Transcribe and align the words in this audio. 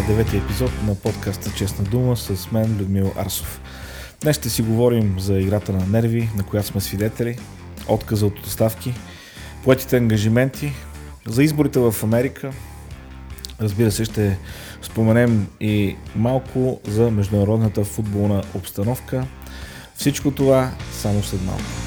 Е 0.00 0.02
девети 0.02 0.36
епизод 0.36 0.70
на 0.86 0.94
подкаста 0.94 1.50
Честна 1.56 1.84
дума 1.84 2.16
с 2.16 2.50
мен 2.52 2.76
Людмил 2.80 3.12
Арсов. 3.16 3.60
Днес 4.20 4.36
ще 4.36 4.50
си 4.50 4.62
говорим 4.62 5.16
за 5.18 5.38
играта 5.38 5.72
на 5.72 5.86
нерви, 5.86 6.28
на 6.36 6.42
която 6.42 6.68
сме 6.68 6.80
свидетели, 6.80 7.38
отказа 7.88 8.26
от 8.26 8.34
доставки, 8.44 8.94
поетите 9.64 9.96
ангажименти, 9.96 10.72
за 11.26 11.42
изборите 11.42 11.78
в 11.78 11.94
Америка. 12.02 12.52
Разбира 13.60 13.90
се, 13.90 14.04
ще 14.04 14.38
споменем 14.82 15.46
и 15.60 15.96
малко 16.16 16.80
за 16.88 17.10
международната 17.10 17.84
футболна 17.84 18.42
обстановка. 18.54 19.26
Всичко 19.94 20.30
това 20.30 20.70
само 20.92 21.22
след 21.22 21.44
малко. 21.44 21.79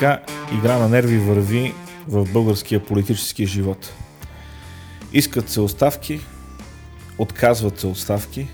Така 0.00 0.20
игра 0.54 0.78
на 0.78 0.88
нерви 0.88 1.18
върви 1.18 1.74
в 2.08 2.32
българския 2.32 2.84
политически 2.84 3.46
живот. 3.46 3.92
Искат 5.12 5.48
се 5.48 5.60
оставки, 5.60 6.20
отказват 7.18 7.80
се 7.80 7.86
оставки, 7.86 8.48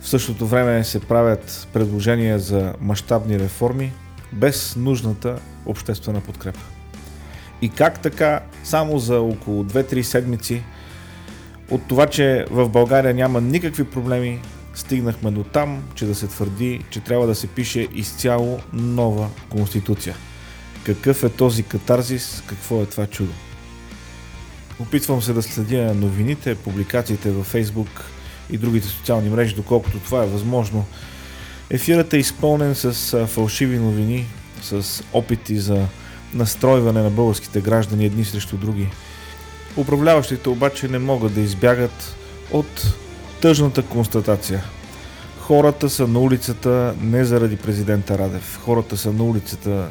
в 0.00 0.08
същото 0.08 0.46
време 0.46 0.84
се 0.84 1.00
правят 1.00 1.68
предложения 1.72 2.38
за 2.38 2.74
мащабни 2.80 3.38
реформи 3.38 3.92
без 4.32 4.76
нужната 4.76 5.38
обществена 5.66 6.20
подкрепа. 6.20 6.60
И 7.62 7.68
как 7.68 8.02
така, 8.02 8.40
само 8.64 8.98
за 8.98 9.20
около 9.20 9.64
2-3 9.64 10.02
седмици, 10.02 10.62
от 11.70 11.88
това, 11.88 12.06
че 12.06 12.46
в 12.50 12.68
България 12.68 13.14
няма 13.14 13.40
никакви 13.40 13.84
проблеми, 13.84 14.40
стигнахме 14.74 15.30
до 15.30 15.44
там, 15.44 15.82
че 15.94 16.06
да 16.06 16.14
се 16.14 16.26
твърди, 16.26 16.84
че 16.90 17.00
трябва 17.00 17.26
да 17.26 17.34
се 17.34 17.46
пише 17.46 17.88
изцяло 17.94 18.60
нова 18.72 19.28
конституция– 19.50 20.16
какъв 20.84 21.24
е 21.24 21.28
този 21.28 21.62
катарзис? 21.62 22.42
Какво 22.46 22.82
е 22.82 22.86
това 22.86 23.06
чудо? 23.06 23.32
Опитвам 24.80 25.22
се 25.22 25.32
да 25.32 25.42
следя 25.42 25.94
новините, 25.94 26.54
публикациите 26.54 27.30
във 27.30 27.52
Facebook 27.52 28.00
и 28.50 28.58
другите 28.58 28.88
социални 28.88 29.30
мрежи, 29.30 29.54
доколкото 29.54 29.98
това 29.98 30.24
е 30.24 30.28
възможно. 30.28 30.84
Ефирът 31.70 32.14
е 32.14 32.18
изпълнен 32.18 32.74
с 32.74 33.26
фалшиви 33.26 33.78
новини, 33.78 34.26
с 34.62 35.02
опити 35.12 35.58
за 35.58 35.86
настройване 36.34 37.02
на 37.02 37.10
българските 37.10 37.60
граждани 37.60 38.06
едни 38.06 38.24
срещу 38.24 38.56
други. 38.56 38.88
Управляващите 39.76 40.48
обаче 40.48 40.88
не 40.88 40.98
могат 40.98 41.34
да 41.34 41.40
избягат 41.40 42.16
от 42.52 42.94
тъжната 43.40 43.82
констатация. 43.82 44.64
Хората 45.40 45.90
са 45.90 46.06
на 46.08 46.18
улицата 46.18 46.94
не 47.00 47.24
заради 47.24 47.56
президента 47.56 48.18
Радев. 48.18 48.60
Хората 48.62 48.96
са 48.96 49.12
на 49.12 49.24
улицата 49.24 49.88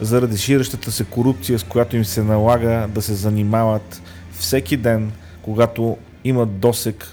заради 0.00 0.38
ширещата 0.38 0.92
се 0.92 1.04
корупция, 1.04 1.58
с 1.58 1.62
която 1.62 1.96
им 1.96 2.04
се 2.04 2.22
налага 2.22 2.88
да 2.94 3.02
се 3.02 3.14
занимават 3.14 4.02
всеки 4.32 4.76
ден, 4.76 5.12
когато 5.42 5.96
имат 6.24 6.58
досек 6.58 7.06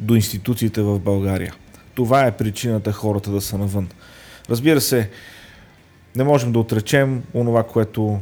до 0.00 0.14
институциите 0.14 0.82
в 0.82 0.98
България. 0.98 1.54
Това 1.94 2.26
е 2.26 2.36
причината 2.36 2.92
хората 2.92 3.30
да 3.30 3.40
са 3.40 3.58
навън. 3.58 3.88
Разбира 4.50 4.80
се, 4.80 5.10
не 6.16 6.24
можем 6.24 6.52
да 6.52 6.58
отречем 6.58 7.22
онова, 7.34 7.62
което 7.62 8.20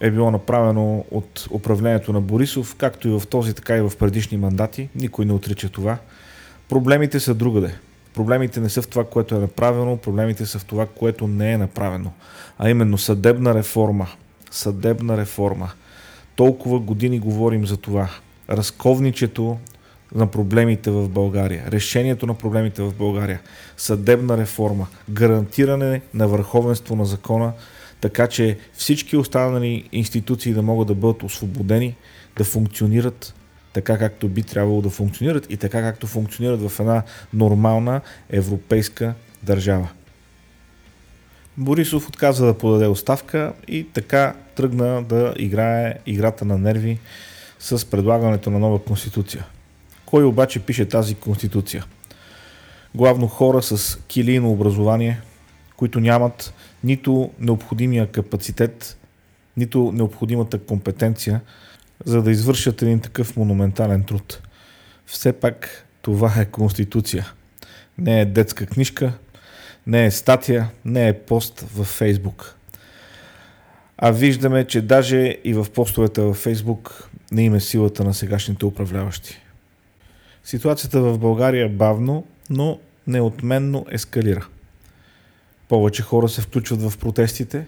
е 0.00 0.10
било 0.10 0.30
направено 0.30 1.04
от 1.10 1.48
управлението 1.50 2.12
на 2.12 2.20
Борисов, 2.20 2.74
както 2.78 3.08
и 3.08 3.18
в 3.18 3.26
този, 3.26 3.54
така 3.54 3.76
и 3.76 3.80
в 3.80 3.92
предишни 3.98 4.38
мандати. 4.38 4.88
Никой 4.94 5.24
не 5.24 5.32
отрича 5.32 5.68
това. 5.68 5.98
Проблемите 6.68 7.20
са 7.20 7.34
другаде. 7.34 7.74
Проблемите 8.14 8.60
не 8.60 8.68
са 8.68 8.82
в 8.82 8.88
това, 8.88 9.04
което 9.04 9.34
е 9.34 9.38
направено, 9.38 9.96
проблемите 9.96 10.46
са 10.46 10.58
в 10.58 10.64
това, 10.64 10.86
което 10.86 11.26
не 11.26 11.52
е 11.52 11.58
направено. 11.58 12.12
А 12.58 12.70
именно 12.70 12.98
съдебна 12.98 13.54
реформа. 13.54 14.08
Съдебна 14.50 15.16
реформа. 15.16 15.70
Толкова 16.36 16.78
години 16.78 17.18
говорим 17.18 17.66
за 17.66 17.76
това. 17.76 18.10
Разковничето 18.50 19.58
на 20.14 20.26
проблемите 20.26 20.90
в 20.90 21.08
България, 21.08 21.64
решението 21.68 22.26
на 22.26 22.34
проблемите 22.34 22.82
в 22.82 22.94
България, 22.94 23.40
съдебна 23.76 24.38
реформа, 24.38 24.86
гарантиране 25.10 26.02
на 26.14 26.28
върховенство 26.28 26.96
на 26.96 27.04
закона, 27.04 27.52
така 28.00 28.26
че 28.26 28.58
всички 28.72 29.16
останали 29.16 29.88
институции 29.92 30.52
да 30.52 30.62
могат 30.62 30.88
да 30.88 30.94
бъдат 30.94 31.22
освободени, 31.22 31.96
да 32.36 32.44
функционират 32.44 33.34
така 33.72 33.98
както 33.98 34.28
би 34.28 34.42
трябвало 34.42 34.82
да 34.82 34.90
функционират 34.90 35.46
и 35.50 35.56
така 35.56 35.82
както 35.82 36.06
функционират 36.06 36.68
в 36.68 36.80
една 36.80 37.02
нормална 37.32 38.00
европейска 38.30 39.14
държава. 39.42 39.88
Борисов 41.56 42.08
отказа 42.08 42.46
да 42.46 42.58
подаде 42.58 42.86
оставка 42.86 43.52
и 43.68 43.86
така 43.92 44.34
тръгна 44.56 45.02
да 45.02 45.34
играе 45.36 45.98
играта 46.06 46.44
на 46.44 46.58
нерви 46.58 46.98
с 47.58 47.90
предлагането 47.90 48.50
на 48.50 48.58
нова 48.58 48.84
конституция. 48.84 49.46
Кой 50.06 50.24
обаче 50.24 50.60
пише 50.60 50.88
тази 50.88 51.14
конституция? 51.14 51.84
Главно 52.94 53.26
хора 53.26 53.62
с 53.62 53.98
килийно 54.08 54.50
образование, 54.50 55.20
които 55.76 56.00
нямат 56.00 56.54
нито 56.84 57.30
необходимия 57.38 58.06
капацитет, 58.06 58.98
нито 59.56 59.92
необходимата 59.92 60.58
компетенция 60.58 61.40
за 62.04 62.22
да 62.22 62.30
извършат 62.30 62.82
един 62.82 63.00
такъв 63.00 63.36
монументален 63.36 64.04
труд. 64.04 64.40
Все 65.06 65.32
пак 65.32 65.86
това 66.02 66.34
е 66.38 66.44
конституция. 66.44 67.32
Не 67.98 68.20
е 68.20 68.24
детска 68.24 68.66
книжка, 68.66 69.12
не 69.86 70.04
е 70.04 70.10
статия, 70.10 70.70
не 70.84 71.08
е 71.08 71.18
пост 71.18 71.60
във 71.74 71.86
Фейсбук. 71.86 72.56
А 73.98 74.10
виждаме, 74.10 74.64
че 74.64 74.80
даже 74.80 75.36
и 75.44 75.54
в 75.54 75.66
постовете 75.74 76.20
във 76.20 76.36
Фейсбук 76.36 77.08
не 77.32 77.42
има 77.42 77.60
силата 77.60 78.04
на 78.04 78.14
сегашните 78.14 78.66
управляващи. 78.66 79.40
Ситуацията 80.44 81.00
в 81.00 81.18
България 81.18 81.68
бавно, 81.68 82.26
но 82.50 82.78
неотменно 83.06 83.86
ескалира. 83.90 84.46
Повече 85.68 86.02
хора 86.02 86.28
се 86.28 86.40
включват 86.40 86.82
в 86.82 86.98
протестите, 86.98 87.66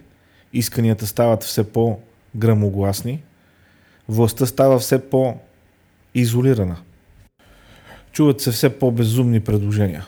исканията 0.52 1.06
стават 1.06 1.42
все 1.42 1.72
по-грамогласни– 1.72 3.22
властта 4.08 4.46
става 4.46 4.78
все 4.78 5.10
по-изолирана. 5.10 6.76
Чуват 8.12 8.40
се 8.40 8.50
все 8.50 8.78
по-безумни 8.78 9.40
предложения. 9.40 10.06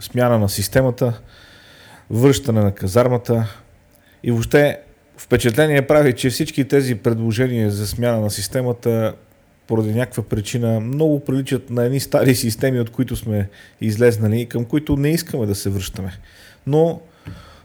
Смяна 0.00 0.38
на 0.38 0.48
системата, 0.48 1.20
връщане 2.10 2.60
на 2.60 2.74
казармата 2.74 3.60
и 4.22 4.30
въобще 4.30 4.80
впечатление 5.16 5.86
прави, 5.86 6.12
че 6.12 6.30
всички 6.30 6.68
тези 6.68 6.94
предложения 6.94 7.70
за 7.70 7.86
смяна 7.86 8.20
на 8.20 8.30
системата 8.30 9.14
поради 9.66 9.94
някаква 9.94 10.22
причина 10.22 10.80
много 10.80 11.20
приличат 11.20 11.70
на 11.70 11.84
едни 11.84 12.00
стари 12.00 12.34
системи, 12.34 12.80
от 12.80 12.90
които 12.90 13.16
сме 13.16 13.48
излезнали 13.80 14.40
и 14.40 14.46
към 14.46 14.64
които 14.64 14.96
не 14.96 15.10
искаме 15.10 15.46
да 15.46 15.54
се 15.54 15.70
връщаме. 15.70 16.12
Но 16.66 17.00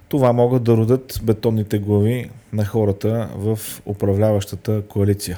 това 0.09 0.33
могат 0.33 0.63
да 0.63 0.77
родят 0.77 1.19
бетонните 1.23 1.79
глави 1.79 2.29
на 2.53 2.65
хората 2.65 3.29
в 3.35 3.59
управляващата 3.85 4.81
коалиция. 4.81 5.37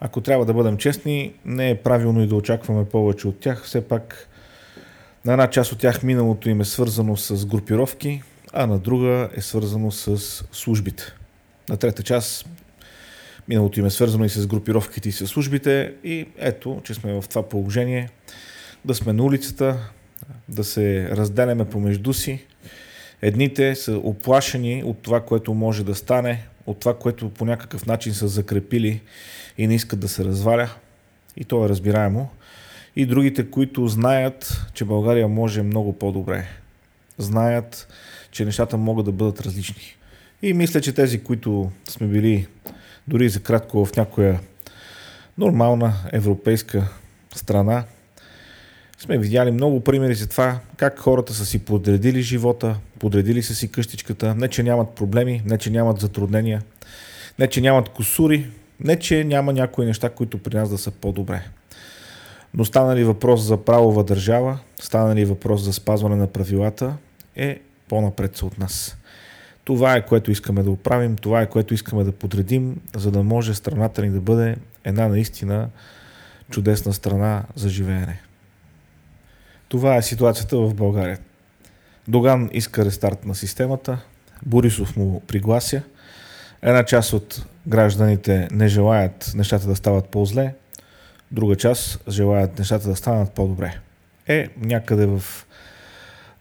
Ако 0.00 0.20
трябва 0.20 0.44
да 0.44 0.54
бъдем 0.54 0.76
честни, 0.76 1.32
не 1.44 1.70
е 1.70 1.74
правилно 1.82 2.22
и 2.22 2.26
да 2.26 2.34
очакваме 2.34 2.84
повече 2.84 3.28
от 3.28 3.40
тях. 3.40 3.64
Все 3.64 3.88
пак 3.88 4.28
на 5.24 5.32
една 5.32 5.50
част 5.50 5.72
от 5.72 5.78
тях 5.78 6.02
миналото 6.02 6.50
им 6.50 6.60
е 6.60 6.64
свързано 6.64 7.16
с 7.16 7.46
групировки, 7.46 8.22
а 8.52 8.66
на 8.66 8.78
друга 8.78 9.28
е 9.34 9.40
свързано 9.40 9.90
с 9.90 10.18
службите. 10.52 11.02
На 11.68 11.76
трета 11.76 12.02
част 12.02 12.48
миналото 13.48 13.80
им 13.80 13.86
е 13.86 13.90
свързано 13.90 14.24
и 14.24 14.28
с 14.28 14.46
групировките 14.46 15.08
и 15.08 15.12
с 15.12 15.26
службите 15.26 15.94
и 16.04 16.26
ето, 16.38 16.80
че 16.84 16.94
сме 16.94 17.20
в 17.20 17.24
това 17.28 17.48
положение 17.48 18.08
да 18.84 18.94
сме 18.94 19.12
на 19.12 19.22
улицата, 19.22 19.90
да 20.48 20.64
се 20.64 21.08
разделяме 21.10 21.64
помежду 21.64 22.12
си. 22.12 22.46
Едните 23.22 23.74
са 23.74 23.96
оплашени 23.96 24.82
от 24.84 25.02
това, 25.02 25.20
което 25.20 25.54
може 25.54 25.84
да 25.84 25.94
стане, 25.94 26.46
от 26.66 26.80
това, 26.80 26.98
което 26.98 27.30
по 27.30 27.44
някакъв 27.44 27.86
начин 27.86 28.14
са 28.14 28.28
закрепили 28.28 29.00
и 29.58 29.66
не 29.66 29.74
искат 29.74 30.00
да 30.00 30.08
се 30.08 30.24
разваля. 30.24 30.70
И 31.36 31.44
то 31.44 31.64
е 31.64 31.68
разбираемо. 31.68 32.30
И 32.96 33.06
другите, 33.06 33.50
които 33.50 33.88
знаят, 33.88 34.66
че 34.74 34.84
България 34.84 35.28
може 35.28 35.62
много 35.62 35.98
по-добре. 35.98 36.46
Знаят, 37.18 37.88
че 38.30 38.44
нещата 38.44 38.76
могат 38.76 39.04
да 39.04 39.12
бъдат 39.12 39.40
различни. 39.40 39.82
И 40.42 40.52
мисля, 40.52 40.80
че 40.80 40.92
тези, 40.92 41.22
които 41.22 41.70
сме 41.88 42.06
били 42.06 42.46
дори 43.08 43.28
за 43.28 43.40
кратко 43.40 43.86
в 43.86 43.96
някоя 43.96 44.40
нормална 45.38 45.94
европейска 46.12 46.88
страна, 47.34 47.84
сме 48.98 49.18
видяли 49.18 49.50
много 49.50 49.80
примери 49.80 50.14
за 50.14 50.28
това 50.28 50.60
как 50.76 50.98
хората 50.98 51.34
са 51.34 51.46
си 51.46 51.58
подредили 51.58 52.22
живота, 52.22 52.76
подредили 53.00 53.42
са 53.42 53.54
си 53.54 53.72
къщичката, 53.72 54.34
не 54.34 54.48
че 54.48 54.62
нямат 54.62 54.88
проблеми, 54.88 55.42
не 55.44 55.58
че 55.58 55.70
нямат 55.70 56.00
затруднения, 56.00 56.62
не 57.38 57.46
че 57.46 57.60
нямат 57.60 57.88
косури, 57.88 58.50
Не, 58.80 58.98
че 58.98 59.24
няма 59.24 59.52
някои 59.52 59.86
неща, 59.86 60.10
които 60.10 60.42
при 60.42 60.56
нас 60.56 60.70
да 60.70 60.78
са 60.78 60.90
по-добре. 60.90 61.42
Но 62.54 62.64
стана 62.64 62.96
ли 62.96 63.04
въпрос 63.04 63.40
за 63.40 63.56
правова 63.56 64.04
държава, 64.04 64.58
стана 64.80 65.14
ли 65.14 65.24
въпрос 65.24 65.62
за 65.62 65.72
спазване 65.72 66.16
на 66.16 66.26
правилата, 66.26 66.96
е 67.36 67.60
по-напред 67.88 68.36
са 68.36 68.46
от 68.46 68.58
нас. 68.58 68.96
Това 69.64 69.96
е 69.96 70.06
което 70.06 70.30
искаме 70.30 70.62
да 70.62 70.70
оправим, 70.70 71.16
това 71.16 71.42
е 71.42 71.50
което 71.50 71.74
искаме 71.74 72.04
да 72.04 72.12
подредим, 72.12 72.80
за 72.96 73.10
да 73.10 73.22
може 73.22 73.54
страната 73.54 74.02
ни 74.02 74.10
да 74.10 74.20
бъде 74.20 74.56
една 74.84 75.08
наистина 75.08 75.68
чудесна 76.50 76.92
страна 76.92 77.42
за 77.54 77.68
живеене. 77.68 78.20
Това 79.68 79.96
е 79.96 80.02
ситуацията 80.02 80.56
в 80.56 80.74
България. 80.74 81.18
Доган 82.10 82.50
иска 82.52 82.84
рестарт 82.84 83.24
на 83.24 83.34
системата, 83.34 83.98
Борисов 84.46 84.96
му 84.96 85.22
приглася, 85.26 85.82
една 86.62 86.84
част 86.84 87.12
от 87.12 87.46
гражданите 87.66 88.48
не 88.50 88.68
желаят 88.68 89.32
нещата 89.36 89.66
да 89.66 89.76
стават 89.76 90.08
по-зле, 90.08 90.54
друга 91.30 91.56
част 91.56 92.02
желаят 92.08 92.58
нещата 92.58 92.88
да 92.88 92.96
станат 92.96 93.32
по-добре. 93.32 93.74
Е, 94.28 94.48
някъде 94.56 95.06
в 95.06 95.22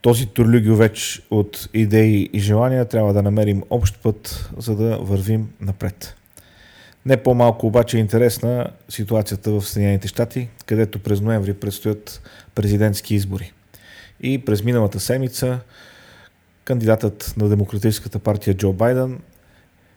този 0.01 0.25
турлюгиовеч 0.25 1.21
от 1.29 1.69
идеи 1.73 2.29
и 2.33 2.39
желания 2.39 2.85
трябва 2.85 3.13
да 3.13 3.23
намерим 3.23 3.63
общ 3.69 4.01
път, 4.03 4.49
за 4.57 4.75
да 4.75 4.97
вървим 4.97 5.49
напред. 5.61 6.15
Не 7.05 7.17
по-малко 7.17 7.67
обаче 7.67 7.97
е 7.97 7.99
интересна 7.99 8.67
ситуацията 8.89 9.51
в 9.51 9.61
Съединените 9.61 10.07
щати, 10.07 10.49
където 10.65 10.99
през 10.99 11.21
ноември 11.21 11.53
предстоят 11.53 12.21
президентски 12.55 13.15
избори. 13.15 13.53
И 14.21 14.45
през 14.45 14.63
миналата 14.63 14.99
седмица 14.99 15.59
кандидатът 16.65 17.33
на 17.37 17.49
Демократическата 17.49 18.19
партия 18.19 18.53
Джо 18.53 18.73
Байден 18.73 19.19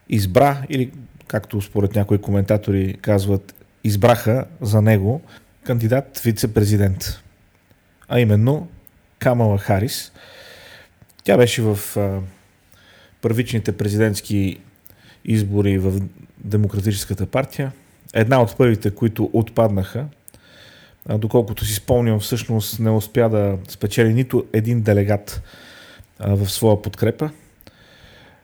избра, 0.09 0.63
или 0.69 0.93
както 1.27 1.61
според 1.61 1.95
някои 1.95 2.19
коментатори 2.19 2.95
казват, 3.03 3.55
избраха 3.85 4.45
за 4.61 4.83
него 4.83 5.21
кандидат 5.65 6.19
вице-президент. 6.19 7.23
А 8.09 8.21
именно 8.21 8.69
Камала 9.19 9.59
Харис. 9.59 10.13
Тя 11.25 11.37
беше 11.37 11.63
в 11.63 11.79
първичните 13.21 13.77
президентски 13.77 14.61
избори 15.25 15.79
в 15.79 16.01
Демократическата 16.39 17.27
партия. 17.27 17.73
Една 18.15 18.43
от 18.43 18.57
първите, 18.57 18.91
които 18.91 19.31
отпаднаха, 19.33 20.07
доколкото 21.09 21.65
си 21.65 21.75
спомням, 21.75 22.21
всъщност 22.21 22.81
не 22.81 22.91
успя 22.91 23.29
да 23.29 23.59
спечели 23.69 24.15
нито 24.15 24.45
един 24.53 24.83
делегат 24.83 25.43
в 26.21 26.51
своя 26.51 26.83
подкрепа. 26.83 27.31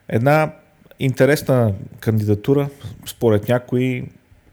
Една 0.08 0.52
интересна 1.00 1.74
кандидатура, 2.00 2.68
според 3.06 3.48
някои, 3.48 4.04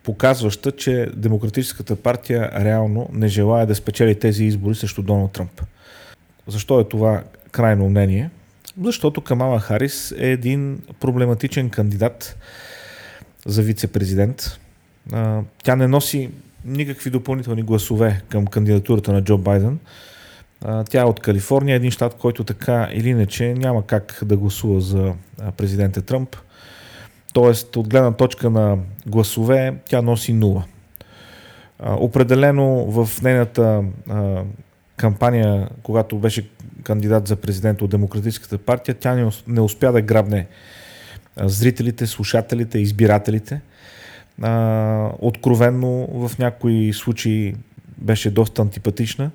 показваща, 0.03 0.71
че 0.71 1.09
Демократическата 1.15 1.95
партия 1.95 2.51
реално 2.65 3.09
не 3.13 3.27
желая 3.27 3.65
да 3.65 3.75
спечели 3.75 4.19
тези 4.19 4.43
избори 4.43 4.75
срещу 4.75 5.01
Доналд 5.01 5.31
Тръмп. 5.31 5.61
Защо 6.47 6.79
е 6.79 6.89
това 6.89 7.23
крайно 7.51 7.89
мнение? 7.89 8.29
Защото 8.83 9.21
Камала 9.21 9.59
Харис 9.59 10.11
е 10.17 10.31
един 10.31 10.79
проблематичен 10.99 11.69
кандидат 11.69 12.37
за 13.45 13.61
вице-президент. 13.61 14.59
Тя 15.63 15.75
не 15.75 15.87
носи 15.87 16.29
никакви 16.65 17.09
допълнителни 17.09 17.63
гласове 17.63 18.21
към 18.29 18.47
кандидатурата 18.47 19.13
на 19.13 19.23
Джо 19.23 19.37
Байден. 19.37 19.79
Тя 20.89 21.01
е 21.01 21.05
от 21.05 21.19
Калифорния, 21.19 21.75
един 21.75 21.91
щат, 21.91 22.13
който 22.13 22.43
така 22.43 22.89
или 22.93 23.09
иначе 23.09 23.53
няма 23.53 23.85
как 23.85 24.19
да 24.25 24.37
гласува 24.37 24.81
за 24.81 25.13
президента 25.57 26.01
Тръмп. 26.01 26.35
Тоест, 27.33 27.75
от 27.75 27.89
гледна 27.89 28.11
точка 28.11 28.49
на 28.49 28.77
гласове, 29.07 29.75
тя 29.89 30.01
носи 30.01 30.33
нула. 30.33 30.63
Определено 31.85 32.91
в 32.91 33.21
нейната 33.21 33.83
кампания, 34.97 35.69
когато 35.83 36.17
беше 36.17 36.49
кандидат 36.83 37.27
за 37.27 37.35
президент 37.35 37.81
от 37.81 37.89
Демократическата 37.89 38.57
партия, 38.57 38.95
тя 38.95 39.31
не 39.47 39.61
успя 39.61 39.91
да 39.91 40.01
грабне 40.01 40.47
зрителите, 41.41 42.07
слушателите, 42.07 42.79
избирателите. 42.79 43.61
Откровенно 45.19 46.07
в 46.11 46.37
някои 46.39 46.93
случаи 46.93 47.55
беше 47.97 48.31
доста 48.31 48.61
антипатична, 48.61 49.31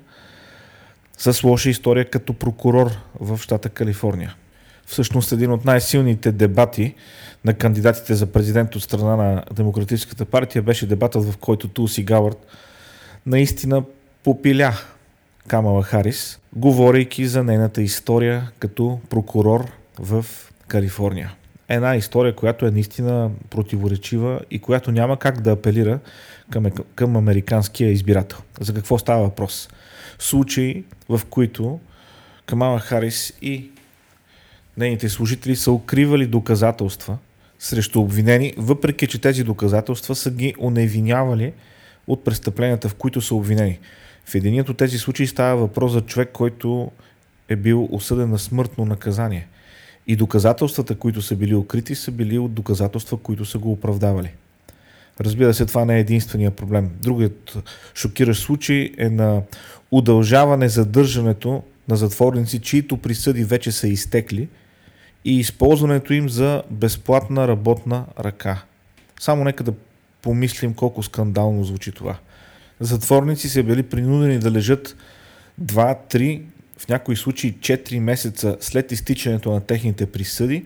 с 1.17 1.43
лоша 1.43 1.69
история 1.69 2.09
като 2.09 2.33
прокурор 2.33 2.91
в 3.19 3.37
щата 3.37 3.69
Калифорния. 3.69 4.35
Всъщност 4.85 5.31
един 5.31 5.51
от 5.51 5.65
най-силните 5.65 6.31
дебати 6.31 6.95
на 7.45 7.53
кандидатите 7.53 8.15
за 8.15 8.25
президент 8.25 8.75
от 8.75 8.83
страна 8.83 9.15
на 9.15 9.43
Демократическата 9.53 10.25
партия 10.25 10.61
беше 10.61 10.87
дебатът, 10.87 11.25
в 11.25 11.37
който 11.37 11.67
Тулси 11.67 12.03
Гауърд 12.03 12.47
наистина 13.25 13.83
попиля 14.23 14.73
Камала 15.47 15.83
Харис, 15.83 16.39
говорейки 16.55 17.27
за 17.27 17.43
нейната 17.43 17.81
история 17.81 18.51
като 18.59 18.99
прокурор 19.09 19.71
в 19.99 20.25
Калифорния. 20.67 21.33
Една 21.71 21.95
история, 21.95 22.35
която 22.35 22.65
е 22.65 22.71
наистина 22.71 23.31
противоречива 23.49 24.39
и 24.51 24.59
която 24.59 24.91
няма 24.91 25.17
как 25.17 25.41
да 25.41 25.51
апелира 25.51 25.99
към, 26.49 26.65
към 26.95 27.15
американския 27.15 27.91
избирател. 27.91 28.37
За 28.59 28.73
какво 28.73 28.97
става 28.97 29.23
въпрос? 29.23 29.69
Случаи, 30.19 30.83
в 31.09 31.21
които 31.29 31.79
Камала 32.45 32.79
Харис 32.79 33.33
и 33.41 33.69
нейните 34.77 35.09
служители 35.09 35.55
са 35.55 35.71
укривали 35.71 36.27
доказателства 36.27 37.17
срещу 37.59 37.99
обвинени, 37.99 38.53
въпреки 38.57 39.07
че 39.07 39.21
тези 39.21 39.43
доказателства 39.43 40.15
са 40.15 40.31
ги 40.31 40.55
оневинявали 40.59 41.53
от 42.07 42.23
престъпленията, 42.23 42.89
в 42.89 42.95
които 42.95 43.21
са 43.21 43.35
обвинени. 43.35 43.79
В 44.25 44.35
единият 44.35 44.69
от 44.69 44.77
тези 44.77 44.97
случаи 44.97 45.27
става 45.27 45.55
въпрос 45.55 45.91
за 45.91 46.01
човек, 46.01 46.29
който 46.33 46.91
е 47.49 47.55
бил 47.55 47.87
осъден 47.91 48.29
на 48.29 48.39
смъртно 48.39 48.85
наказание. 48.85 49.47
И 50.07 50.15
доказателствата, 50.15 50.95
които 50.95 51.21
са 51.21 51.35
били 51.35 51.55
укрити, 51.55 51.95
са 51.95 52.11
били 52.11 52.37
от 52.37 52.53
доказателства, 52.53 53.17
които 53.17 53.45
са 53.45 53.57
го 53.57 53.71
оправдавали. 53.71 54.29
Разбира 55.19 55.53
се, 55.53 55.65
това 55.65 55.85
не 55.85 55.97
е 55.97 55.99
единствения 55.99 56.51
проблем. 56.51 56.89
Другият 57.01 57.57
шокиращ 57.95 58.43
случай 58.43 58.91
е 58.97 59.09
на 59.09 59.41
удължаване 59.91 60.69
задържането 60.69 61.63
на 61.87 61.95
затворници, 61.95 62.59
чието 62.59 62.97
присъди 62.97 63.43
вече 63.43 63.71
са 63.71 63.87
изтекли 63.87 64.47
и 65.25 65.39
използването 65.39 66.13
им 66.13 66.29
за 66.29 66.63
безплатна 66.69 67.47
работна 67.47 68.05
ръка. 68.19 68.63
Само 69.19 69.43
нека 69.43 69.63
да 69.63 69.73
помислим 70.21 70.73
колко 70.73 71.03
скандално 71.03 71.63
звучи 71.63 71.91
това 71.91 72.17
затворници 72.81 73.49
са 73.49 73.63
били 73.63 73.83
принудени 73.83 74.39
да 74.39 74.51
лежат 74.51 74.95
2-3, 75.63 76.41
в 76.81 76.87
някои 76.87 77.15
случаи 77.15 77.53
4 77.53 77.99
месеца 77.99 78.57
след 78.59 78.91
изтичането 78.91 79.51
на 79.51 79.61
техните 79.61 80.05
присъди 80.05 80.65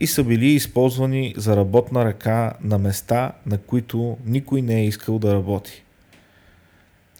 и 0.00 0.06
са 0.06 0.24
били 0.24 0.46
използвани 0.46 1.34
за 1.36 1.56
работна 1.56 2.04
ръка 2.04 2.52
на 2.60 2.78
места, 2.78 3.32
на 3.46 3.58
които 3.58 4.16
никой 4.26 4.62
не 4.62 4.80
е 4.80 4.86
искал 4.86 5.18
да 5.18 5.34
работи. 5.34 5.82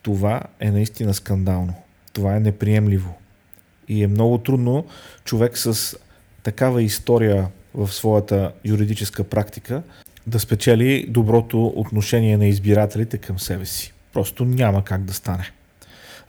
Това 0.02 0.42
е 0.60 0.70
наистина 0.70 1.14
скандално. 1.14 1.74
Това 2.12 2.36
е 2.36 2.40
неприемливо. 2.40 3.18
И 3.88 4.02
е 4.02 4.06
много 4.06 4.38
трудно 4.38 4.86
човек 5.24 5.58
с 5.58 5.96
такава 6.42 6.82
история 6.82 7.48
в 7.74 7.92
своята 7.92 8.52
юридическа 8.64 9.24
практика 9.24 9.82
да 10.26 10.40
спечели 10.40 11.06
доброто 11.08 11.66
отношение 11.66 12.36
на 12.36 12.46
избирателите 12.46 13.18
към 13.18 13.38
себе 13.38 13.66
си. 13.66 13.92
Просто 14.12 14.44
няма 14.44 14.84
как 14.84 15.04
да 15.04 15.14
стане. 15.14 15.52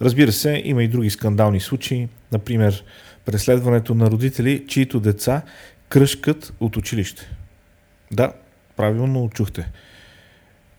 Разбира 0.02 0.32
се, 0.32 0.62
има 0.66 0.84
и 0.84 0.88
други 0.88 1.10
скандални 1.10 1.60
случаи, 1.60 2.08
например 2.32 2.84
преследването 3.26 3.96
на 3.96 4.12
родители, 4.12 4.66
чието 4.68 5.00
деца 5.00 5.42
кръшкат 5.90 6.54
от 6.60 6.78
училище. 6.78 7.30
Да, 8.12 8.34
правилно 8.78 9.30
чухте. 9.34 9.72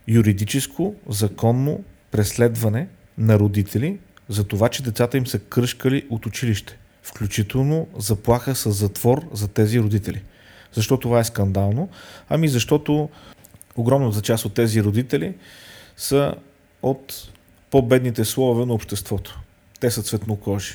Юридическо, 0.08 0.94
законно 1.08 1.84
преследване 2.10 2.88
на 3.18 3.38
родители 3.38 3.98
за 4.28 4.44
това, 4.44 4.68
че 4.68 4.82
децата 4.82 5.16
им 5.16 5.26
са 5.26 5.38
кръшкали 5.38 6.06
от 6.10 6.26
училище. 6.26 6.78
Включително 7.02 7.88
заплаха 7.98 8.54
с 8.54 8.70
затвор 8.70 9.28
за 9.32 9.48
тези 9.48 9.80
родители. 9.80 10.22
Защо 10.72 10.96
това 10.96 11.20
е 11.20 11.24
скандално? 11.24 11.88
Ами 12.28 12.48
защото 12.48 13.08
огромната 13.76 14.22
част 14.22 14.44
от 14.44 14.54
тези 14.54 14.82
родители 14.82 15.34
са 15.96 16.34
от 16.82 17.30
по-бедните 17.70 18.24
слове 18.24 18.66
на 18.66 18.74
обществото. 18.74 19.40
Те 19.80 19.90
са 19.90 20.02
цветнокожи. 20.02 20.74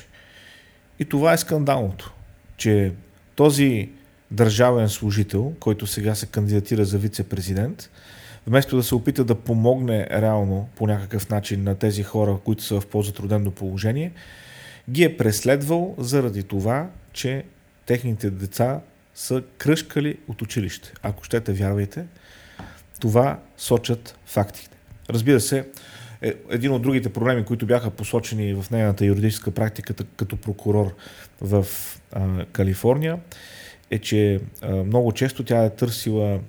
И 0.98 1.04
това 1.04 1.32
е 1.32 1.38
скандалното, 1.38 2.12
че 2.56 2.92
този 3.34 3.88
държавен 4.30 4.88
служител, 4.88 5.52
който 5.60 5.86
сега 5.86 6.14
се 6.14 6.26
кандидатира 6.26 6.84
за 6.84 6.98
вице-президент, 6.98 7.90
вместо 8.46 8.76
да 8.76 8.82
се 8.82 8.94
опита 8.94 9.24
да 9.24 9.34
помогне 9.34 10.06
реално 10.10 10.68
по 10.76 10.86
някакъв 10.86 11.30
начин 11.30 11.64
на 11.64 11.74
тези 11.74 12.02
хора, 12.02 12.38
които 12.44 12.62
са 12.62 12.80
в 12.80 12.86
по-затруднено 12.86 13.50
положение, 13.50 14.12
ги 14.90 15.04
е 15.04 15.16
преследвал 15.16 15.94
заради 15.98 16.42
това, 16.42 16.88
че 17.12 17.44
техните 17.86 18.30
деца 18.30 18.80
са 19.14 19.42
кръшкали 19.58 20.18
от 20.28 20.42
училище. 20.42 20.92
Ако 21.02 21.24
щете, 21.24 21.52
вярвайте, 21.52 22.04
Това 23.00 23.38
сочат 23.56 24.18
фактите. 24.26 24.76
Разбира 25.10 25.40
се, 25.40 25.68
е, 26.22 26.34
един 26.50 26.72
от 26.72 26.82
другите 26.82 27.12
проблеми, 27.12 27.44
които 27.44 27.66
бяха 27.66 27.90
посочени 27.90 28.54
в 28.54 28.70
нейната 28.70 29.04
юридическа 29.04 29.50
практика 29.50 29.94
като 29.94 30.36
прокурор 30.36 30.94
в 31.40 31.66
а, 32.12 32.44
Калифорния, 32.44 33.18
е, 33.90 33.98
че 33.98 34.40
а, 34.62 34.74
много 34.74 35.12
често 35.12 35.44
тя 35.44 35.64
е 35.64 35.70
търсила, 35.70 36.40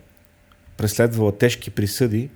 преследвала 0.77 1.37
тежки 1.37 1.69
присъди 1.69 2.29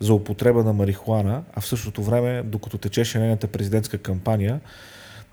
за 0.00 0.14
употреба 0.14 0.64
на 0.64 0.72
марихуана, 0.72 1.44
а 1.54 1.60
в 1.60 1.66
същото 1.66 2.02
време, 2.02 2.42
докато 2.42 2.78
течеше 2.78 3.18
нейната 3.18 3.46
президентска 3.46 3.98
кампания, 3.98 4.60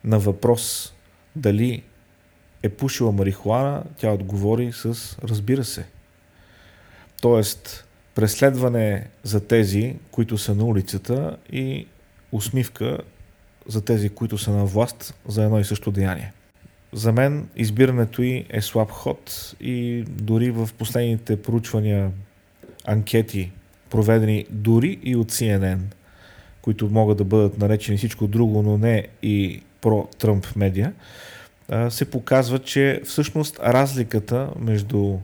на 0.04 0.20
въпрос 0.20 0.94
дали 1.36 1.84
е 2.64 2.70
пушила 2.70 3.12
марихуана, 3.12 3.84
тя 3.98 4.12
отговори 4.12 4.72
с 4.74 5.18
разбира 5.24 5.64
се. 5.64 5.86
Тоест, 7.22 7.86
преследване 8.16 9.08
за 9.24 9.48
тези, 9.48 9.96
които 10.12 10.38
са 10.38 10.56
на 10.56 10.66
улицата 10.66 11.38
и 11.52 11.88
усмивка 12.32 12.98
за 13.68 13.86
тези, 13.86 14.10
които 14.10 14.38
са 14.38 14.52
на 14.52 14.66
власт 14.66 15.14
за 15.28 15.44
едно 15.44 15.60
и 15.60 15.64
също 15.64 15.92
деяние. 15.92 16.34
За 16.94 17.12
мен 17.12 17.48
избирането 17.56 18.22
й 18.22 18.46
е 18.50 18.62
слаб 18.62 18.92
ход 18.92 19.56
и 19.62 20.04
дори 20.08 20.52
в 20.52 20.70
последните 20.78 21.42
проучвания, 21.42 22.12
анкети, 22.86 23.52
проведени 23.90 24.46
дори 24.50 25.00
и 25.04 25.16
от 25.16 25.32
CNN, 25.32 25.80
които 26.62 26.90
могат 26.90 27.18
да 27.18 27.24
бъдат 27.24 27.58
наречени 27.58 27.98
всичко 27.98 28.28
друго, 28.28 28.62
но 28.62 28.78
не 28.78 29.08
и 29.22 29.62
про-Тръмп 29.82 30.56
медиа, 30.56 30.94
се 31.90 32.06
показва, 32.06 32.60
че 32.60 33.02
всъщност 33.06 33.60
разликата 33.60 34.50
между 34.60 35.18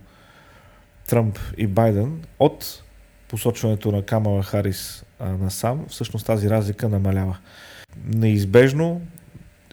Тръмп 1.09 1.39
и 1.57 1.67
Байден 1.67 2.23
от 2.39 2.83
посочването 3.27 3.91
на 3.91 4.01
Камала 4.01 4.43
Харис 4.43 5.03
насам, 5.19 5.85
всъщност 5.89 6.25
тази 6.25 6.49
разлика 6.49 6.89
намалява. 6.89 7.37
Неизбежно 8.05 9.01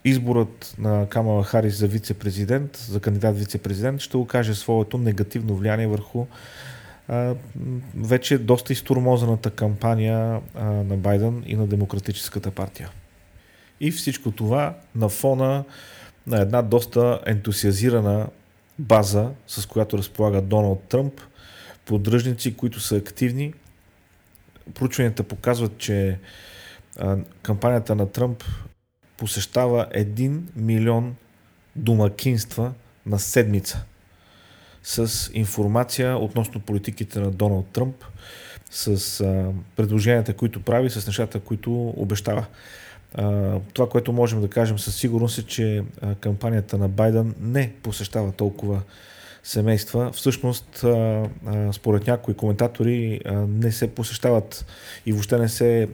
изборът 0.04 0.74
на 0.78 1.06
Камала 1.08 1.44
Харис 1.44 1.78
за 1.78 1.86
вице-президент, 1.86 2.76
за 2.76 3.00
кандидат 3.00 3.38
вице-президент, 3.38 4.00
ще 4.00 4.16
окаже 4.16 4.54
своето 4.54 4.98
негативно 4.98 5.56
влияние 5.56 5.86
върху 5.86 6.26
а, 7.08 7.34
вече 7.94 8.38
доста 8.38 8.72
изтурмозаната 8.72 9.50
кампания 9.50 10.40
а, 10.54 10.64
на 10.64 10.96
Байден 10.96 11.42
и 11.46 11.56
на 11.56 11.66
Демократическата 11.66 12.50
партия. 12.50 12.90
И 13.80 13.90
всичко 13.90 14.30
това 14.30 14.74
на 14.94 15.08
фона 15.08 15.64
на 16.26 16.40
една 16.40 16.62
доста 16.62 17.20
ентусиазирана 17.26 18.26
база, 18.78 19.30
с 19.46 19.66
която 19.66 19.98
разполага 19.98 20.42
Доналд 20.42 20.82
Тръмп, 20.82 21.20
поддръжници, 21.84 22.56
които 22.56 22.80
са 22.80 22.96
активни. 22.96 23.54
Проучванията 24.74 25.22
показват, 25.22 25.78
че 25.78 26.18
кампанията 27.42 27.94
на 27.94 28.12
Тръмп 28.12 28.44
посещава 29.16 29.86
1 29.94 30.40
милион 30.56 31.16
домакинства 31.76 32.72
на 33.06 33.18
седмица 33.18 33.84
с 34.86 35.30
информация 35.34 36.16
относно 36.16 36.60
политиките 36.60 37.20
на 37.20 37.30
Доналд 37.30 37.66
Тръмп, 37.66 38.04
с 38.70 39.24
предложенията, 39.76 40.34
които 40.34 40.62
прави, 40.62 40.90
с 40.90 41.06
нещата, 41.06 41.40
които 41.40 41.88
обещава. 41.96 42.46
Това, 43.72 43.88
което 43.88 44.12
можем 44.12 44.40
да 44.40 44.48
кажем 44.50 44.78
със 44.78 44.96
сигурност 44.96 45.38
е, 45.38 45.42
че 45.42 45.82
кампанията 46.20 46.78
на 46.78 46.88
Байден 46.88 47.34
не 47.40 47.72
посещава 47.82 48.32
толкова 48.32 48.80
семейства. 49.42 50.12
Всъщност, 50.12 50.84
според 51.72 52.06
някои 52.06 52.34
коментатори, 52.34 53.20
не 53.48 53.72
се 53.72 53.94
посещават 53.94 54.66
и 55.06 55.12
въобще 55.12 55.38
не 55.38 55.48
се 55.48 55.88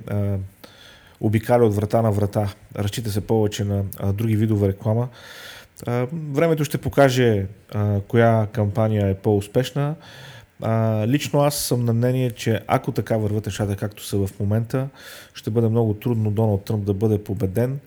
обикаля 1.20 1.66
от 1.66 1.74
врата 1.74 2.02
на 2.02 2.12
врата. 2.12 2.54
Разчита 2.76 3.10
се 3.10 3.20
повече 3.20 3.64
на 3.64 3.84
други 4.12 4.36
видове 4.36 4.68
реклама. 4.68 5.08
Времето 6.12 6.64
ще 6.64 6.78
покаже 6.78 7.46
коя 8.08 8.46
кампания 8.52 9.08
е 9.08 9.14
по-успешна. 9.14 9.94
А, 10.62 11.06
лично 11.06 11.40
аз 11.40 11.56
съм 11.56 11.84
на 11.84 11.92
мнение, 11.92 12.30
че 12.30 12.60
ако 12.66 12.92
така 12.92 13.16
върват 13.16 13.46
нещата 13.46 13.76
както 13.76 14.04
са 14.04 14.26
в 14.26 14.40
момента, 14.40 14.88
ще 15.34 15.50
бъде 15.50 15.68
много 15.68 15.94
трудно 15.94 16.30
Доналд 16.30 16.64
Тръмп 16.64 16.84
да 16.84 16.94
бъде 16.94 17.24
победен. 17.24 17.80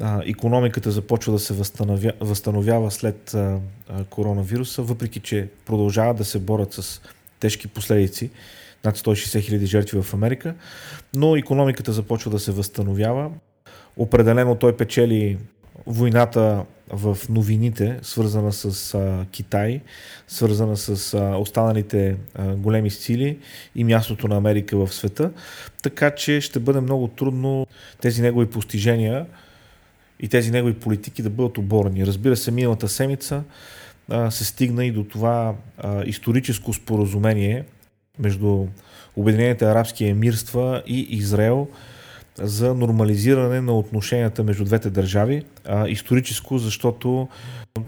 А, 0.00 0.22
економиката 0.26 0.90
започва 0.90 1.32
да 1.32 1.38
се 1.38 1.54
възстановя, 1.54 2.12
възстановява 2.20 2.90
след 2.90 3.34
а, 3.34 3.58
а, 3.88 4.04
коронавируса, 4.04 4.82
въпреки 4.82 5.20
че 5.20 5.48
продължават 5.66 6.16
да 6.16 6.24
се 6.24 6.38
борят 6.38 6.72
с 6.72 7.00
тежки 7.40 7.68
последици. 7.68 8.30
Над 8.84 8.98
160 8.98 9.40
хиляди 9.40 9.66
жертви 9.66 10.02
в 10.02 10.14
Америка, 10.14 10.54
но 11.14 11.36
економиката 11.36 11.92
започва 11.92 12.30
да 12.30 12.38
се 12.38 12.52
възстановява. 12.52 13.30
Определено 13.96 14.54
той 14.54 14.76
печели 14.76 15.38
войната 15.86 16.64
в 16.92 17.18
новините, 17.28 17.98
свързана 18.02 18.52
с 18.52 18.94
а, 18.94 19.26
Китай, 19.32 19.80
свързана 20.28 20.76
с 20.76 21.14
а, 21.14 21.36
останалите 21.36 22.16
а, 22.34 22.54
големи 22.54 22.90
сили 22.90 23.38
и 23.76 23.84
мястото 23.84 24.28
на 24.28 24.36
Америка 24.36 24.76
в 24.76 24.94
света. 24.94 25.30
Така 25.82 26.10
че 26.10 26.40
ще 26.40 26.60
бъде 26.60 26.80
много 26.80 27.08
трудно 27.08 27.66
тези 28.00 28.22
негови 28.22 28.46
постижения 28.46 29.26
и 30.20 30.28
тези 30.28 30.50
негови 30.50 30.74
политики 30.74 31.22
да 31.22 31.30
бъдат 31.30 31.58
оборни. 31.58 32.06
Разбира 32.06 32.36
се, 32.36 32.50
миналата 32.50 32.88
седмица 32.88 33.42
се 34.30 34.44
стигна 34.44 34.84
и 34.84 34.90
до 34.90 35.04
това 35.04 35.54
а, 35.78 36.04
историческо 36.04 36.72
споразумение 36.72 37.64
между 38.18 38.66
Обединените 39.16 39.64
арабски 39.64 40.04
емирства 40.04 40.82
и 40.86 41.00
Израел– 41.00 41.68
за 42.40 42.74
нормализиране 42.74 43.60
на 43.60 43.78
отношенията 43.78 44.44
между 44.44 44.64
двете 44.64 44.90
държави. 44.90 45.44
Историческо, 45.86 46.58
защото 46.58 47.28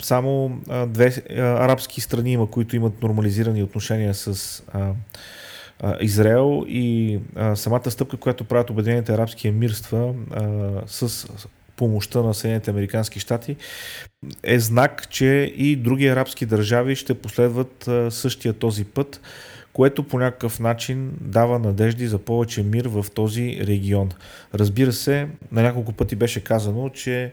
само 0.03 0.61
две 0.87 1.23
арабски 1.39 2.01
страни 2.01 2.33
има, 2.33 2.51
които 2.51 2.77
имат 2.77 3.03
нормализирани 3.03 3.63
отношения 3.63 4.15
с 4.15 4.63
Израел 6.01 6.65
и 6.69 7.19
самата 7.55 7.91
стъпка, 7.91 8.17
която 8.17 8.45
правят 8.45 8.71
Обединените 8.71 9.13
арабски 9.13 9.49
емирства 9.49 10.15
с 10.87 11.27
помощта 11.77 12.23
на 12.23 12.35
Съединените 12.35 12.71
Американски 12.71 13.21
щати 13.21 13.57
е 14.43 14.59
знак, 14.61 15.11
че 15.11 15.53
и 15.57 15.77
други 15.77 16.07
арабски 16.07 16.47
държави 16.47 16.97
ще 16.97 17.15
последват 17.15 17.91
същия 18.11 18.53
този 18.53 18.85
път 18.85 19.21
което 19.73 20.03
по 20.03 20.19
някакъв 20.19 20.61
начин 20.61 21.13
дава 21.21 21.59
надежди 21.59 22.07
за 22.07 22.19
повече 22.19 22.63
мир 22.63 22.89
в 22.89 23.07
този 23.15 23.61
регион. 23.61 24.11
Разбира 24.55 24.93
се, 24.93 25.29
на 25.53 25.63
няколко 25.63 25.93
пъти 25.93 26.17
беше 26.17 26.45
казано, 26.45 26.89
че 26.89 27.33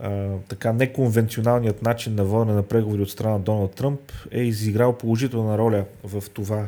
а, 0.00 0.28
така 0.48 0.72
неконвенционалният 0.72 1.82
начин 1.82 2.14
на 2.14 2.24
водене 2.24 2.56
на 2.56 2.62
преговори 2.62 3.02
от 3.02 3.10
страна 3.10 3.32
на 3.32 3.40
Доналд 3.40 3.74
Тръмп 3.74 4.00
е 4.30 4.42
изиграл 4.42 4.98
положителна 4.98 5.58
роля 5.58 5.84
в 6.04 6.24
това 6.34 6.66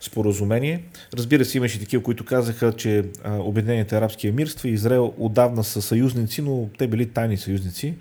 споразумение. 0.00 0.82
Разбира 1.14 1.44
се, 1.44 1.58
имаше 1.58 1.80
такива, 1.80 2.02
които 2.02 2.24
казаха, 2.24 2.72
че 2.72 3.04
а, 3.24 3.36
Обединените 3.36 3.96
арабски 3.96 4.28
емирства 4.28 4.68
и 4.68 4.72
Израел 4.72 5.14
отдавна 5.18 5.64
са 5.64 5.82
съюзници, 5.82 6.42
но 6.42 6.68
те 6.78 6.86
били 6.86 7.06
тайни 7.06 7.36
съюзници. 7.36 7.94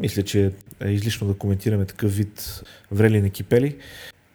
Мисля, 0.00 0.22
че 0.22 0.52
е 0.84 0.88
излишно 0.88 1.26
да 1.26 1.34
коментираме 1.34 1.84
такъв 1.84 2.16
вид 2.16 2.62
врели 2.90 3.22
на 3.22 3.30
кипели 3.30 3.76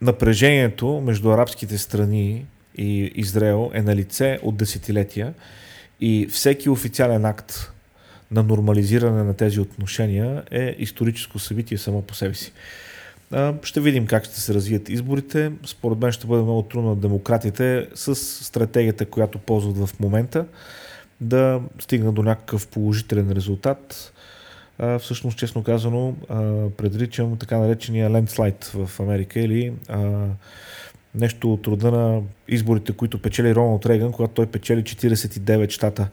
напрежението 0.02 1.02
между 1.06 1.32
арабските 1.32 1.78
страни 1.78 2.46
и 2.78 3.12
Израел 3.16 3.72
е 3.74 3.82
на 3.82 3.96
лице 3.96 4.40
от 4.44 4.58
десетилетия 4.58 5.34
и 6.02 6.28
всеки 6.32 6.70
официален 6.70 7.26
акт 7.26 7.72
на 8.32 8.44
нормализиране 8.44 9.24
на 9.24 9.34
тези 9.34 9.60
отношения 9.60 10.44
е 10.52 10.76
историческо 10.80 11.40
събитие 11.40 11.78
само 11.78 12.02
по 12.02 12.14
себе 12.14 12.34
си. 12.34 12.52
Ще 13.64 13.82
видим 13.82 14.08
как 14.08 14.26
ще 14.26 14.40
се 14.40 14.54
развият 14.54 14.90
изборите. 14.90 15.52
Според 15.66 15.98
мен 16.00 16.12
ще 16.12 16.28
бъде 16.28 16.44
много 16.44 16.62
трудно 16.62 16.90
на 16.90 16.96
демократите 16.96 17.88
с 17.96 18.16
стратегията, 18.16 19.06
която 19.06 19.40
ползват 19.40 19.78
в 19.78 20.00
момента, 20.00 20.46
да 21.22 21.62
стигнат 21.80 22.16
до 22.16 22.24
някакъв 22.24 22.68
положителен 22.68 23.32
резултат 23.32 24.14
всъщност, 25.00 25.38
честно 25.38 25.64
казано, 25.64 26.14
предричам 26.78 27.38
така 27.38 27.58
наречения 27.58 28.12
лендслайд 28.12 28.66
в 28.66 29.00
Америка 29.00 29.40
или 29.40 29.74
нещо 31.16 31.54
от 31.54 31.68
рода 31.68 31.92
на 31.92 32.22
изборите, 32.48 32.94
които 32.94 33.22
печели 33.22 33.56
Роналд 33.56 33.86
Рейган, 33.86 34.12
когато 34.12 34.34
той 34.34 34.46
печели 34.46 34.84
49 34.84 35.70
щата. 35.70 36.08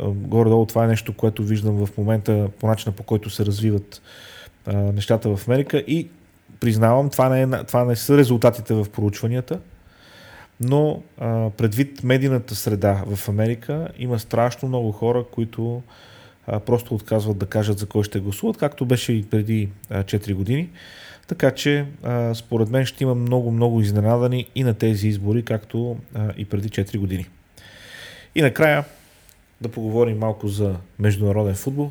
Горе-долу 0.00 0.66
това 0.66 0.84
е 0.84 0.88
нещо, 0.88 1.12
което 1.12 1.42
виждам 1.42 1.86
в 1.86 1.98
момента 1.98 2.48
по 2.60 2.66
начина 2.66 2.92
по 2.92 3.02
който 3.02 3.30
се 3.30 3.46
развиват 3.46 4.02
нещата 4.66 5.36
в 5.36 5.48
Америка 5.48 5.78
и 5.78 6.08
признавам, 6.60 7.10
това 7.10 7.28
не, 7.28 7.42
е, 7.42 7.64
това 7.64 7.84
не 7.84 7.96
са 7.96 8.16
резултатите 8.16 8.74
в 8.74 8.86
проучванията, 8.92 9.60
но 10.60 11.02
а, 11.18 11.50
предвид 11.50 12.04
медийната 12.04 12.54
среда 12.54 13.04
в 13.06 13.28
Америка 13.28 13.88
има 13.98 14.18
страшно 14.18 14.68
много 14.68 14.92
хора, 14.92 15.24
които 15.32 15.82
просто 16.66 16.94
отказват 16.94 17.38
да 17.38 17.46
кажат 17.46 17.78
за 17.78 17.86
кой 17.86 18.04
ще 18.04 18.20
гласуват, 18.20 18.56
както 18.56 18.86
беше 18.86 19.12
и 19.12 19.22
преди 19.22 19.68
а, 19.90 20.02
4 20.04 20.34
години. 20.34 20.68
Така 21.26 21.50
че, 21.50 21.86
според 22.34 22.68
мен 22.68 22.86
ще 22.86 23.04
има 23.04 23.14
много-много 23.14 23.80
изненадани 23.80 24.50
и 24.54 24.64
на 24.64 24.74
тези 24.74 25.08
избори, 25.08 25.44
както 25.44 25.96
и 26.36 26.44
преди 26.44 26.68
4 26.68 26.98
години. 26.98 27.26
И 28.34 28.42
накрая 28.42 28.84
да 29.60 29.68
поговорим 29.68 30.18
малко 30.18 30.48
за 30.48 30.76
международен 30.98 31.54
футбол. 31.54 31.90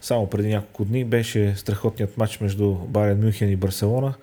Само 0.00 0.30
преди 0.30 0.48
няколко 0.48 0.84
дни 0.84 1.04
беше 1.04 1.54
страхотният 1.56 2.18
матч 2.18 2.40
между 2.40 2.74
Байерн 2.74 3.20
Мюнхен 3.20 3.50
и 3.50 3.56
Барселона, 3.56 4.14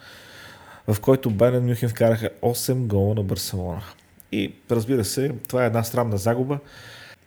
в 0.87 0.99
който 1.01 1.29
Байерн 1.29 1.65
Мюнхен 1.65 1.89
вкараха 1.89 2.29
8 2.41 2.73
гола 2.73 3.15
на 3.15 3.23
Барселона. 3.23 3.81
И 4.31 4.53
разбира 4.71 5.05
се, 5.05 5.31
това 5.47 5.63
е 5.63 5.67
една 5.67 5.83
срамна 5.83 6.17
загуба. 6.17 6.59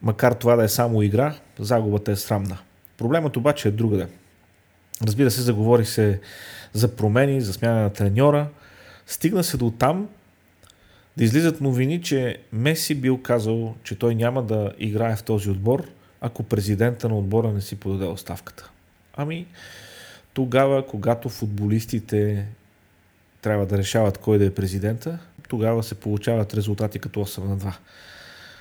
Макар 0.02 0.32
това 0.32 0.56
да 0.56 0.64
е 0.64 0.68
само 0.68 1.02
игра, 1.02 1.34
загубата 1.58 2.12
е 2.12 2.16
срамна. 2.16 2.58
Проблемът 2.96 3.36
обаче 3.36 3.68
е 3.68 3.70
другаде. 3.70 4.06
Разбира 5.02 5.30
се, 5.30 5.42
заговори 5.42 5.84
се 5.84 6.20
за 6.72 6.96
промени, 6.96 7.40
за 7.40 7.52
смяна 7.52 7.80
на 7.80 7.90
треньора. 7.90 8.48
Стигна 9.06 9.44
се 9.44 9.56
до 9.56 9.70
там 9.70 10.08
да 11.16 11.24
излизат 11.24 11.60
новини, 11.60 12.02
че 12.02 12.38
Меси 12.52 12.94
бил 12.94 13.22
казал, 13.22 13.74
че 13.84 13.98
той 13.98 14.14
няма 14.14 14.42
да 14.42 14.72
играе 14.78 15.16
в 15.16 15.22
този 15.22 15.50
отбор, 15.50 15.88
ако 16.20 16.42
президента 16.42 17.08
на 17.08 17.18
отбора 17.18 17.52
не 17.52 17.60
си 17.60 17.76
подаде 17.76 18.04
оставката. 18.04 18.70
Ами, 19.16 19.46
тогава, 20.34 20.86
когато 20.86 21.28
футболистите 21.28 22.46
трябва 23.42 23.66
да 23.66 23.78
решават 23.78 24.18
кой 24.18 24.38
да 24.38 24.44
е 24.44 24.54
президента, 24.54 25.18
тогава 25.48 25.82
се 25.82 25.94
получават 25.94 26.54
резултати 26.54 26.98
като 26.98 27.20
8 27.20 27.38
на 27.38 27.58
2. 27.58 27.72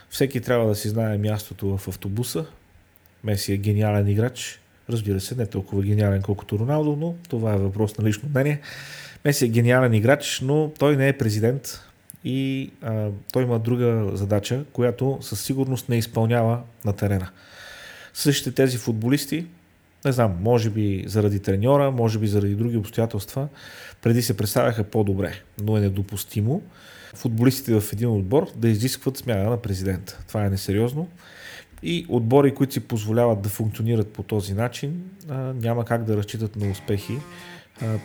Всеки 0.09 0.41
трябва 0.41 0.67
да 0.67 0.75
си 0.75 0.89
знае 0.89 1.17
мястото 1.17 1.77
в 1.77 1.87
автобуса. 1.87 2.45
Меси 3.23 3.53
е 3.53 3.57
гениален 3.57 4.07
играч. 4.07 4.59
Разбира 4.89 5.19
се, 5.19 5.35
не 5.35 5.45
толкова 5.45 5.83
гениален 5.83 6.21
колкото 6.21 6.59
Роналдо, 6.59 6.95
но 6.95 7.15
това 7.29 7.53
е 7.53 7.57
въпрос 7.57 7.97
на 7.97 8.07
лично 8.07 8.29
мнение. 8.29 8.61
Меси 9.25 9.45
е 9.45 9.49
гениален 9.49 9.93
играч, 9.93 10.41
но 10.43 10.71
той 10.79 10.97
не 10.97 11.07
е 11.07 11.17
президент 11.17 11.81
и 12.23 12.71
а, 12.81 13.09
той 13.31 13.43
има 13.43 13.59
друга 13.59 14.09
задача, 14.13 14.63
която 14.73 15.17
със 15.21 15.41
сигурност 15.41 15.89
не 15.89 15.97
изпълнява 15.97 16.61
на 16.85 16.93
терена. 16.93 17.29
Същите 18.13 18.51
тези 18.51 18.77
футболисти, 18.77 19.45
не 20.05 20.11
знам, 20.11 20.37
може 20.41 20.69
би 20.69 21.03
заради 21.07 21.39
треньора, 21.39 21.91
може 21.91 22.19
би 22.19 22.27
заради 22.27 22.55
други 22.55 22.77
обстоятелства, 22.77 23.47
преди 24.01 24.21
се 24.21 24.37
представяха 24.37 24.83
по-добре, 24.83 25.33
но 25.63 25.77
е 25.77 25.79
недопустимо 25.79 26.61
футболистите 27.15 27.79
в 27.79 27.93
един 27.93 28.09
отбор 28.09 28.47
да 28.55 28.69
изискват 28.69 29.17
смяна 29.17 29.49
на 29.49 29.57
президента. 29.57 30.19
Това 30.27 30.45
е 30.45 30.49
несериозно. 30.49 31.07
И 31.83 32.05
отбори, 32.09 32.55
които 32.55 32.73
си 32.73 32.79
позволяват 32.79 33.41
да 33.41 33.49
функционират 33.49 34.07
по 34.07 34.23
този 34.23 34.53
начин, 34.53 35.03
няма 35.55 35.85
как 35.85 36.03
да 36.03 36.17
разчитат 36.17 36.55
на 36.55 36.71
успехи, 36.71 37.17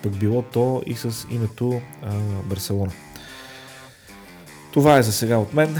пък 0.03 0.17
било 0.17 0.43
то 0.43 0.83
и 0.87 0.95
с 0.95 1.27
името 1.31 1.81
Барселона. 2.45 2.93
Това 4.73 4.99
е 4.99 5.03
за 5.03 5.13
сега 5.13 5.39
от 5.39 5.55
мен. 5.55 5.77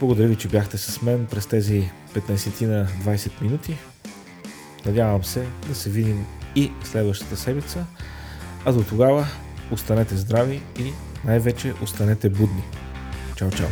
Благодаря 0.00 0.28
ви, 0.28 0.36
че 0.36 0.48
бяхте 0.48 0.78
с 0.78 1.02
мен 1.02 1.26
през 1.26 1.46
тези 1.46 1.90
15 2.14 2.66
на 2.66 2.86
20 2.86 3.42
минути. 3.42 3.76
Надявам 4.86 5.24
се 5.24 5.46
да 5.68 5.74
се 5.74 5.90
видим 5.90 6.26
и 6.54 6.72
следващата 6.84 7.36
седмица. 7.36 7.84
А 8.64 8.72
до 8.72 8.84
тогава 8.84 9.26
останете 9.70 10.16
здрави 10.16 10.62
и 10.78 10.92
най-вече 11.24 11.74
останете 11.82 12.30
будни. 12.30 12.62
Чао, 13.36 13.50
чао! 13.50 13.68